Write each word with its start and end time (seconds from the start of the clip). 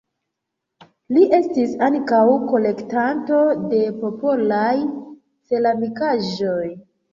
Li 1.17 1.25
estis 1.39 1.75
ankaŭ 1.87 2.21
kolektanto 2.53 3.43
de 3.75 3.83
popolaj 4.01 4.75
ceramikaĵoj. 4.83 6.61